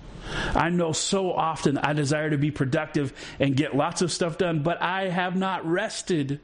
I 0.56 0.70
know 0.70 0.92
so 0.92 1.32
often 1.32 1.78
I 1.78 1.94
desire 1.94 2.32
to 2.32 2.38
be 2.38 2.50
productive 2.52 3.14
and 3.40 3.56
get 3.56 3.76
lots 3.76 4.02
of 4.02 4.12
stuff 4.12 4.38
done, 4.38 4.64
but 4.64 4.82
I 4.82 5.10
have 5.10 5.36
not 5.36 5.66
rested. 5.70 6.40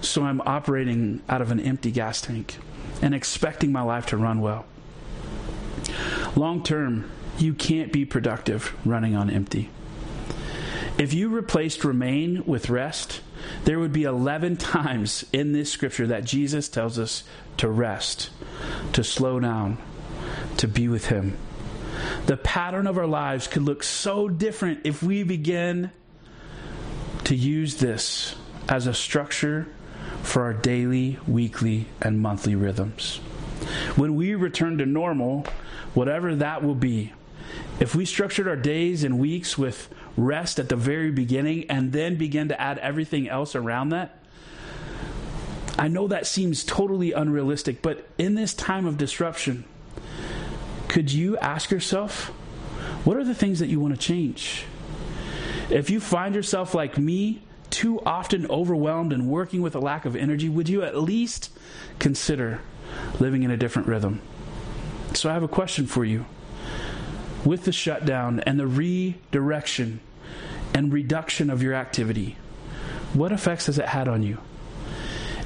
So 0.00 0.24
I'm 0.24 0.40
operating 0.40 1.22
out 1.28 1.42
of 1.42 1.50
an 1.50 1.60
empty 1.60 1.90
gas 1.90 2.22
tank 2.22 2.56
and 3.02 3.14
expecting 3.14 3.72
my 3.72 3.82
life 3.82 4.06
to 4.06 4.16
run 4.16 4.40
well. 4.40 4.64
Long 6.36 6.62
term, 6.62 7.10
you 7.40 7.54
can't 7.54 7.92
be 7.92 8.04
productive 8.04 8.74
running 8.84 9.16
on 9.16 9.30
empty. 9.30 9.70
If 10.98 11.14
you 11.14 11.28
replaced 11.30 11.84
remain 11.84 12.44
with 12.44 12.68
rest, 12.68 13.22
there 13.64 13.78
would 13.78 13.92
be 13.92 14.04
11 14.04 14.56
times 14.58 15.24
in 15.32 15.52
this 15.52 15.72
scripture 15.72 16.08
that 16.08 16.24
Jesus 16.24 16.68
tells 16.68 16.98
us 16.98 17.24
to 17.56 17.68
rest, 17.68 18.30
to 18.92 19.02
slow 19.02 19.40
down, 19.40 19.78
to 20.58 20.68
be 20.68 20.88
with 20.88 21.06
Him. 21.06 21.36
The 22.26 22.36
pattern 22.36 22.86
of 22.86 22.98
our 22.98 23.06
lives 23.06 23.46
could 23.46 23.62
look 23.62 23.82
so 23.82 24.28
different 24.28 24.80
if 24.84 25.02
we 25.02 25.22
begin 25.22 25.90
to 27.24 27.34
use 27.34 27.76
this 27.76 28.34
as 28.68 28.86
a 28.86 28.94
structure 28.94 29.66
for 30.22 30.42
our 30.42 30.54
daily, 30.54 31.18
weekly, 31.26 31.86
and 32.00 32.20
monthly 32.20 32.54
rhythms. 32.54 33.16
When 33.96 34.16
we 34.16 34.34
return 34.34 34.78
to 34.78 34.86
normal, 34.86 35.46
whatever 35.94 36.34
that 36.36 36.62
will 36.62 36.74
be, 36.74 37.12
if 37.78 37.94
we 37.94 38.04
structured 38.04 38.46
our 38.46 38.56
days 38.56 39.04
and 39.04 39.18
weeks 39.18 39.56
with 39.56 39.88
rest 40.16 40.58
at 40.58 40.68
the 40.68 40.76
very 40.76 41.10
beginning 41.10 41.70
and 41.70 41.92
then 41.92 42.16
begin 42.16 42.48
to 42.48 42.60
add 42.60 42.78
everything 42.78 43.28
else 43.28 43.54
around 43.54 43.90
that, 43.90 44.18
I 45.78 45.88
know 45.88 46.08
that 46.08 46.26
seems 46.26 46.62
totally 46.62 47.12
unrealistic, 47.12 47.80
but 47.80 48.06
in 48.18 48.34
this 48.34 48.52
time 48.52 48.84
of 48.84 48.98
disruption, 48.98 49.64
could 50.88 51.10
you 51.10 51.38
ask 51.38 51.70
yourself, 51.70 52.26
what 53.04 53.16
are 53.16 53.24
the 53.24 53.34
things 53.34 53.60
that 53.60 53.68
you 53.68 53.80
want 53.80 53.94
to 53.94 54.00
change? 54.00 54.66
If 55.70 55.88
you 55.88 56.00
find 56.00 56.34
yourself 56.34 56.74
like 56.74 56.98
me, 56.98 57.42
too 57.70 58.00
often 58.04 58.46
overwhelmed 58.50 59.12
and 59.12 59.28
working 59.28 59.62
with 59.62 59.74
a 59.74 59.78
lack 59.78 60.04
of 60.04 60.16
energy, 60.16 60.48
would 60.48 60.68
you 60.68 60.82
at 60.82 60.96
least 60.96 61.50
consider 61.98 62.60
living 63.18 63.42
in 63.42 63.50
a 63.50 63.56
different 63.56 63.88
rhythm? 63.88 64.20
So 65.14 65.30
I 65.30 65.32
have 65.32 65.42
a 65.42 65.48
question 65.48 65.86
for 65.86 66.04
you 66.04 66.26
with 67.44 67.64
the 67.64 67.72
shutdown 67.72 68.40
and 68.40 68.58
the 68.58 68.66
redirection 68.66 70.00
and 70.74 70.92
reduction 70.92 71.50
of 71.50 71.62
your 71.62 71.74
activity, 71.74 72.36
what 73.12 73.32
effects 73.32 73.66
has 73.66 73.78
it 73.78 73.86
had 73.86 74.08
on 74.08 74.22
you? 74.22 74.38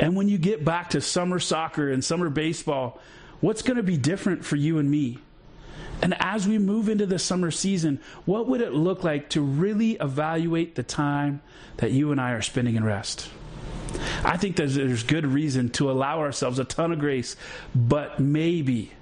And 0.00 0.16
when 0.16 0.28
you 0.28 0.38
get 0.38 0.64
back 0.64 0.90
to 0.90 1.00
summer 1.00 1.38
soccer 1.38 1.90
and 1.90 2.04
summer 2.04 2.28
baseball, 2.28 3.00
what's 3.40 3.62
going 3.62 3.76
to 3.76 3.82
be 3.82 3.96
different 3.96 4.44
for 4.44 4.56
you 4.56 4.78
and 4.78 4.90
me? 4.90 5.18
And 6.02 6.14
as 6.18 6.46
we 6.46 6.58
move 6.58 6.88
into 6.88 7.06
the 7.06 7.18
summer 7.18 7.50
season, 7.50 8.00
what 8.24 8.48
would 8.48 8.60
it 8.60 8.74
look 8.74 9.04
like 9.04 9.30
to 9.30 9.40
really 9.40 9.92
evaluate 9.92 10.74
the 10.74 10.82
time 10.82 11.40
that 11.76 11.92
you 11.92 12.10
and 12.10 12.20
I 12.20 12.32
are 12.32 12.42
spending 12.42 12.74
in 12.74 12.84
rest? 12.84 13.28
I 14.24 14.36
think 14.36 14.56
that 14.56 14.70
there's 14.70 15.04
good 15.04 15.24
reason 15.24 15.70
to 15.70 15.90
allow 15.90 16.18
ourselves 16.20 16.58
a 16.58 16.64
ton 16.64 16.92
of 16.92 16.98
grace, 16.98 17.36
but 17.74 18.18
maybe 18.18 18.92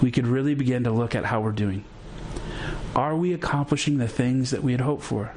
we 0.00 0.10
could 0.10 0.26
really 0.26 0.54
begin 0.54 0.84
to 0.84 0.92
look 0.92 1.14
at 1.14 1.24
how 1.24 1.40
we're 1.40 1.52
doing. 1.52 1.84
Are 2.94 3.16
we 3.16 3.32
accomplishing 3.32 3.98
the 3.98 4.08
things 4.08 4.50
that 4.50 4.62
we 4.62 4.72
had 4.72 4.80
hoped 4.80 5.04
for? 5.04 5.32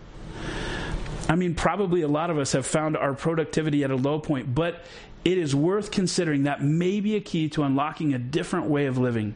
I 1.29 1.35
mean, 1.35 1.55
probably 1.55 2.01
a 2.01 2.07
lot 2.07 2.29
of 2.29 2.37
us 2.37 2.51
have 2.51 2.65
found 2.65 2.97
our 2.97 3.13
productivity 3.13 3.83
at 3.83 3.91
a 3.91 3.95
low 3.95 4.19
point, 4.19 4.53
but 4.53 4.83
it 5.23 5.37
is 5.37 5.55
worth 5.55 5.91
considering 5.91 6.43
that 6.43 6.61
maybe 6.61 7.15
a 7.15 7.21
key 7.21 7.47
to 7.49 7.63
unlocking 7.63 8.13
a 8.13 8.19
different 8.19 8.65
way 8.65 8.87
of 8.87 8.97
living 8.97 9.35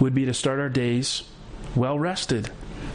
would 0.00 0.14
be 0.14 0.24
to 0.24 0.34
start 0.34 0.58
our 0.58 0.68
days 0.68 1.24
well 1.74 1.98
rested 1.98 2.50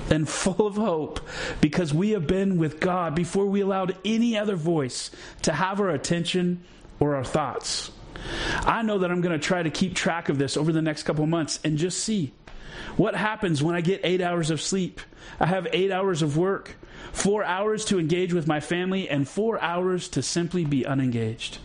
and 0.10 0.28
full 0.30 0.66
of 0.66 0.76
hope 0.76 1.20
because 1.62 1.94
we 1.94 2.12
have 2.12 2.26
been 2.26 2.58
with 2.58 2.80
God 2.80 3.14
before 3.16 3.46
we 3.46 3.62
allowed 3.62 3.96
any 4.04 4.38
other 4.38 4.56
voice 4.56 5.12
to 5.44 5.54
have 5.54 5.80
our 5.80 5.90
attention 5.90 6.64
or 7.00 7.16
our 7.16 7.24
thoughts. 7.24 7.92
I 8.62 8.82
know 8.82 9.00
that 9.00 9.12
I'm 9.12 9.22
going 9.22 9.40
to 9.40 9.46
try 9.46 9.62
to 9.62 9.70
keep 9.70 9.94
track 9.94 10.30
of 10.30 10.38
this 10.38 10.58
over 10.58 10.72
the 10.72 10.82
next 10.82 11.04
couple 11.04 11.26
months 11.28 11.60
and 11.64 11.78
just 11.78 12.04
see 12.04 12.34
what 12.96 13.16
happens 13.16 13.62
when 13.62 13.76
I 13.76 13.82
get 13.82 14.02
eight 14.04 14.22
hours 14.22 14.50
of 14.50 14.62
sleep? 14.62 15.02
I 15.40 15.46
have 15.48 15.68
eight 15.72 15.92
hours 15.92 16.22
of 16.22 16.38
work, 16.38 16.76
four 17.12 17.44
hours 17.44 17.86
to 17.86 18.00
engage 18.00 18.34
with 18.34 18.48
my 18.48 18.60
family, 18.60 19.10
and 19.10 19.28
four 19.28 19.62
hours 19.62 20.08
to 20.10 20.22
simply 20.22 20.66
be 20.66 20.86
unengaged. 20.86 21.60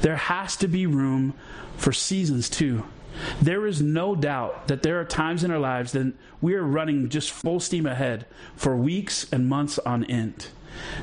There 0.00 0.16
has 0.16 0.56
to 0.56 0.68
be 0.68 0.86
room 0.86 1.34
for 1.76 1.92
seasons 1.92 2.50
too. 2.50 2.84
There 3.40 3.66
is 3.66 3.80
no 3.80 4.14
doubt 4.14 4.68
that 4.68 4.82
there 4.82 5.00
are 5.00 5.04
times 5.04 5.44
in 5.44 5.50
our 5.50 5.58
lives 5.58 5.92
that 5.92 6.12
we 6.40 6.54
are 6.54 6.62
running 6.64 7.08
just 7.08 7.30
full 7.30 7.60
steam 7.60 7.86
ahead 7.86 8.26
for 8.56 8.76
weeks 8.76 9.30
and 9.32 9.48
months 9.48 9.78
on 9.80 10.04
end. 10.04 10.48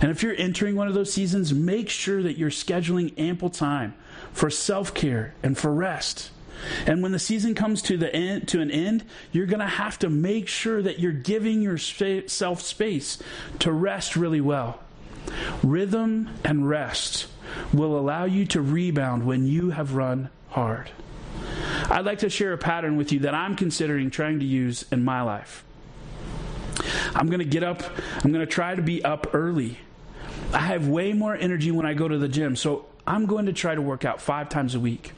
And 0.01 0.11
if 0.11 0.21
you're 0.21 0.35
entering 0.37 0.75
one 0.75 0.89
of 0.89 0.93
those 0.93 1.13
seasons, 1.13 1.53
make 1.53 1.89
sure 1.89 2.21
that 2.21 2.37
you're 2.37 2.49
scheduling 2.49 3.17
ample 3.17 3.49
time 3.49 3.93
for 4.33 4.49
self 4.49 4.93
care 4.93 5.33
and 5.41 5.57
for 5.57 5.73
rest. 5.73 6.31
And 6.85 7.01
when 7.01 7.11
the 7.11 7.19
season 7.19 7.55
comes 7.55 7.81
to 7.83 7.97
the 7.97 8.13
end 8.15 8.47
to 8.49 8.61
an 8.61 8.71
end, 8.71 9.03
you're 9.31 9.45
going 9.45 9.59
to 9.59 9.65
have 9.65 9.99
to 9.99 10.09
make 10.09 10.47
sure 10.47 10.81
that 10.81 10.99
you're 10.99 11.11
giving 11.11 11.61
yourself 11.61 12.61
space 12.61 13.21
to 13.59 13.71
rest 13.71 14.15
really 14.15 14.41
well. 14.41 14.79
Rhythm 15.63 16.29
and 16.43 16.67
rest 16.67 17.27
will 17.73 17.97
allow 17.97 18.25
you 18.25 18.45
to 18.47 18.61
rebound 18.61 19.25
when 19.25 19.45
you 19.45 19.71
have 19.71 19.95
run 19.95 20.29
hard. 20.49 20.91
I'd 21.89 22.05
like 22.05 22.19
to 22.19 22.29
share 22.29 22.53
a 22.53 22.57
pattern 22.57 22.97
with 22.97 23.11
you 23.11 23.19
that 23.19 23.33
I'm 23.33 23.55
considering 23.55 24.09
trying 24.09 24.39
to 24.39 24.45
use 24.45 24.85
in 24.91 25.03
my 25.03 25.21
life. 25.21 25.63
I'm 27.13 27.27
going 27.27 27.39
to 27.39 27.45
get 27.45 27.63
up, 27.63 27.83
I'm 28.23 28.31
going 28.31 28.45
to 28.45 28.51
try 28.51 28.75
to 28.75 28.81
be 28.81 29.03
up 29.03 29.33
early. 29.33 29.77
I 30.53 30.59
have 30.59 30.87
way 30.87 31.13
more 31.13 31.35
energy 31.35 31.71
when 31.71 31.85
I 31.85 31.93
go 31.93 32.07
to 32.07 32.17
the 32.17 32.27
gym, 32.27 32.55
so 32.55 32.85
I'm 33.05 33.25
going 33.25 33.45
to 33.45 33.53
try 33.53 33.75
to 33.75 33.81
work 33.81 34.05
out 34.05 34.21
five 34.21 34.49
times 34.49 34.75
a 34.75 34.79
week. 34.79 35.13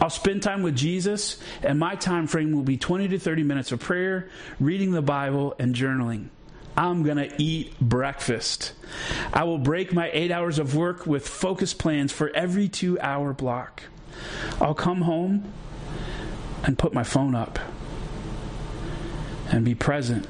I'll 0.00 0.10
spend 0.10 0.42
time 0.42 0.62
with 0.62 0.76
Jesus, 0.76 1.38
and 1.62 1.78
my 1.78 1.94
time 1.94 2.26
frame 2.26 2.52
will 2.52 2.62
be 2.62 2.78
20 2.78 3.08
to 3.08 3.18
30 3.18 3.42
minutes 3.42 3.70
of 3.70 3.80
prayer, 3.80 4.30
reading 4.58 4.92
the 4.92 5.02
Bible, 5.02 5.54
and 5.58 5.74
journaling. 5.74 6.28
I'm 6.76 7.02
going 7.02 7.18
to 7.18 7.30
eat 7.42 7.78
breakfast. 7.80 8.72
I 9.32 9.44
will 9.44 9.58
break 9.58 9.92
my 9.92 10.08
eight 10.12 10.30
hours 10.30 10.58
of 10.58 10.74
work 10.74 11.06
with 11.06 11.28
focus 11.28 11.74
plans 11.74 12.12
for 12.12 12.30
every 12.30 12.68
two 12.68 12.98
hour 13.00 13.34
block. 13.34 13.82
I'll 14.60 14.74
come 14.74 15.02
home 15.02 15.52
and 16.64 16.78
put 16.78 16.94
my 16.94 17.02
phone 17.02 17.34
up 17.34 17.58
and 19.50 19.64
be 19.64 19.74
present 19.74 20.26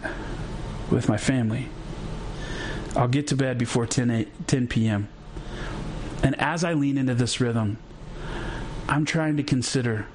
with 0.91 1.09
my 1.09 1.17
family. 1.17 1.69
I'll 2.97 3.09
get 3.09 3.29
to 3.29 3.37
bed 3.37 3.59
before 3.59 3.87
10, 3.87 4.11
8, 4.11 4.49
10 4.49 4.67
p.m. 4.67 5.09
And 6.23 6.39
as 6.41 6.65
I 6.65 6.73
lean 6.73 6.99
into 6.99 7.15
this 7.15 7.41
rhythm, 7.41 7.79
I'm 8.90 9.04
trying 9.04 9.37
to 9.37 9.44
consider 9.44 10.06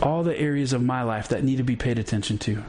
all 0.00 0.22
the 0.22 0.38
areas 0.38 0.72
of 0.72 0.80
my 0.80 1.02
life 1.02 1.28
that 1.30 1.42
need 1.42 1.56
to 1.56 1.64
be 1.64 1.74
paid 1.74 1.98
attention 1.98 2.38
to. 2.38 2.62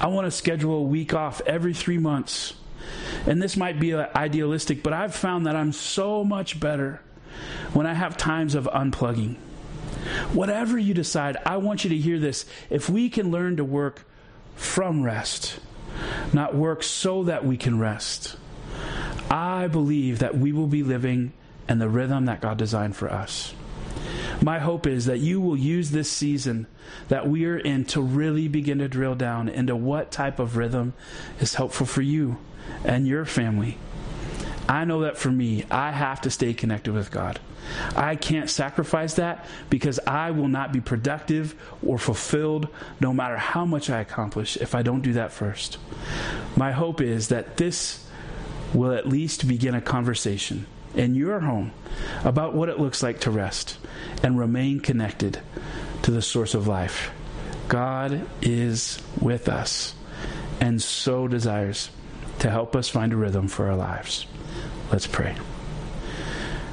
I 0.00 0.06
want 0.06 0.26
to 0.26 0.30
schedule 0.30 0.74
a 0.76 0.82
week 0.82 1.14
off 1.14 1.42
every 1.44 1.74
three 1.74 1.98
months. 1.98 2.54
And 3.26 3.42
this 3.42 3.56
might 3.56 3.80
be 3.80 3.92
uh, 3.92 4.06
idealistic, 4.14 4.84
but 4.84 4.92
I've 4.92 5.14
found 5.16 5.46
that 5.46 5.56
I'm 5.56 5.72
so 5.72 6.22
much 6.22 6.60
better 6.60 7.02
when 7.72 7.86
I 7.86 7.92
have 7.92 8.16
times 8.16 8.54
of 8.54 8.68
unplugging. 8.72 9.34
Whatever 10.32 10.78
you 10.78 10.94
decide, 10.94 11.36
I 11.44 11.56
want 11.56 11.82
you 11.82 11.90
to 11.90 11.96
hear 11.96 12.20
this. 12.20 12.46
If 12.70 12.88
we 12.88 13.10
can 13.10 13.32
learn 13.32 13.56
to 13.56 13.64
work 13.64 14.04
from 14.54 15.02
rest, 15.02 15.58
not 16.32 16.54
work 16.54 16.84
so 16.84 17.24
that 17.24 17.44
we 17.44 17.56
can 17.56 17.80
rest, 17.80 18.36
I 19.28 19.66
believe 19.66 20.20
that 20.20 20.38
we 20.38 20.52
will 20.52 20.68
be 20.68 20.84
living 20.84 21.32
in 21.70 21.78
the 21.78 21.88
rhythm 21.88 22.26
that 22.26 22.40
God 22.40 22.58
designed 22.58 22.96
for 22.96 23.10
us. 23.10 23.54
My 24.42 24.58
hope 24.58 24.86
is 24.86 25.04
that 25.06 25.20
you 25.20 25.40
will 25.40 25.56
use 25.56 25.90
this 25.90 26.10
season 26.10 26.66
that 27.08 27.28
we 27.28 27.44
are 27.46 27.58
in 27.58 27.84
to 27.86 28.00
really 28.00 28.48
begin 28.48 28.78
to 28.78 28.88
drill 28.88 29.14
down 29.14 29.48
into 29.48 29.76
what 29.76 30.10
type 30.10 30.38
of 30.38 30.56
rhythm 30.56 30.94
is 31.38 31.54
helpful 31.54 31.86
for 31.86 32.02
you 32.02 32.38
and 32.84 33.06
your 33.06 33.24
family. 33.24 33.78
I 34.68 34.84
know 34.84 35.02
that 35.02 35.16
for 35.16 35.30
me, 35.30 35.64
I 35.70 35.92
have 35.92 36.20
to 36.22 36.30
stay 36.30 36.54
connected 36.54 36.92
with 36.92 37.10
God. 37.10 37.38
I 37.94 38.16
can't 38.16 38.50
sacrifice 38.50 39.14
that 39.14 39.46
because 39.68 40.00
I 40.06 40.32
will 40.32 40.48
not 40.48 40.72
be 40.72 40.80
productive 40.80 41.54
or 41.86 41.98
fulfilled 41.98 42.68
no 42.98 43.12
matter 43.12 43.36
how 43.36 43.64
much 43.64 43.90
I 43.90 44.00
accomplish 44.00 44.56
if 44.56 44.74
I 44.74 44.82
don't 44.82 45.02
do 45.02 45.12
that 45.12 45.32
first. 45.32 45.78
My 46.56 46.72
hope 46.72 47.00
is 47.00 47.28
that 47.28 47.58
this 47.58 48.06
will 48.74 48.92
at 48.92 49.08
least 49.08 49.46
begin 49.46 49.74
a 49.74 49.80
conversation 49.80 50.66
in 50.94 51.14
your 51.14 51.40
home 51.40 51.72
about 52.24 52.54
what 52.54 52.68
it 52.68 52.78
looks 52.78 53.02
like 53.02 53.20
to 53.20 53.30
rest 53.30 53.78
and 54.22 54.38
remain 54.38 54.80
connected 54.80 55.40
to 56.02 56.10
the 56.10 56.22
source 56.22 56.54
of 56.54 56.66
life. 56.66 57.10
God 57.68 58.26
is 58.42 59.00
with 59.20 59.48
us 59.48 59.94
and 60.60 60.82
so 60.82 61.28
desires 61.28 61.90
to 62.40 62.50
help 62.50 62.74
us 62.74 62.88
find 62.88 63.12
a 63.12 63.16
rhythm 63.16 63.48
for 63.48 63.68
our 63.68 63.76
lives. 63.76 64.26
Let's 64.90 65.06
pray. 65.06 65.36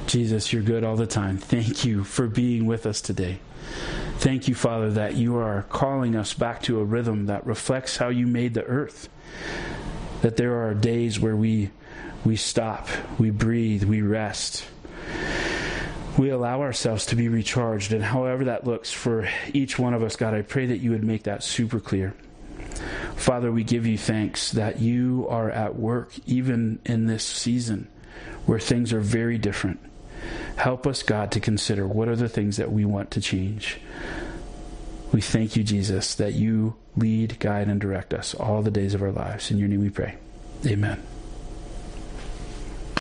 Jesus, 0.06 0.52
you're 0.52 0.62
good 0.62 0.84
all 0.84 0.96
the 0.96 1.06
time. 1.06 1.36
Thank 1.38 1.84
you 1.84 2.02
for 2.04 2.26
being 2.26 2.66
with 2.66 2.86
us 2.86 3.00
today. 3.00 3.40
Thank 4.16 4.48
you, 4.48 4.54
Father, 4.54 4.90
that 4.92 5.14
you 5.14 5.36
are 5.36 5.62
calling 5.68 6.16
us 6.16 6.34
back 6.34 6.62
to 6.62 6.80
a 6.80 6.84
rhythm 6.84 7.26
that 7.26 7.46
reflects 7.46 7.98
how 7.98 8.08
you 8.08 8.26
made 8.26 8.54
the 8.54 8.64
earth. 8.64 9.08
That 10.22 10.36
there 10.36 10.66
are 10.66 10.74
days 10.74 11.20
where 11.20 11.36
we 11.36 11.70
we 12.24 12.36
stop, 12.36 12.88
we 13.18 13.30
breathe, 13.30 13.84
we 13.84 14.02
rest. 14.02 14.64
We 16.16 16.30
allow 16.30 16.62
ourselves 16.62 17.06
to 17.06 17.16
be 17.16 17.28
recharged, 17.28 17.92
and 17.92 18.02
however 18.02 18.46
that 18.46 18.66
looks 18.66 18.90
for 18.90 19.28
each 19.52 19.78
one 19.78 19.94
of 19.94 20.02
us, 20.02 20.16
God, 20.16 20.34
I 20.34 20.42
pray 20.42 20.66
that 20.66 20.78
you 20.78 20.90
would 20.90 21.04
make 21.04 21.24
that 21.24 21.44
super 21.44 21.78
clear. 21.78 22.14
Father, 23.16 23.52
we 23.52 23.64
give 23.64 23.86
you 23.86 23.96
thanks 23.96 24.52
that 24.52 24.80
you 24.80 25.26
are 25.28 25.50
at 25.50 25.76
work 25.76 26.12
even 26.26 26.80
in 26.84 27.06
this 27.06 27.24
season 27.24 27.88
where 28.46 28.58
things 28.58 28.92
are 28.92 29.00
very 29.00 29.38
different. 29.38 29.80
Help 30.56 30.86
us, 30.86 31.02
God, 31.02 31.30
to 31.32 31.40
consider 31.40 31.86
what 31.86 32.08
are 32.08 32.16
the 32.16 32.28
things 32.28 32.56
that 32.56 32.72
we 32.72 32.84
want 32.84 33.10
to 33.12 33.20
change. 33.20 33.80
We 35.12 35.20
thank 35.20 35.56
you, 35.56 35.62
Jesus, 35.62 36.14
that 36.16 36.34
you 36.34 36.76
lead, 36.96 37.38
guide, 37.38 37.68
and 37.68 37.80
direct 37.80 38.12
us 38.12 38.34
all 38.34 38.62
the 38.62 38.70
days 38.70 38.94
of 38.94 39.02
our 39.02 39.12
lives. 39.12 39.50
In 39.50 39.58
your 39.58 39.68
name 39.68 39.80
we 39.80 39.90
pray. 39.90 40.16
Amen. 40.66 41.00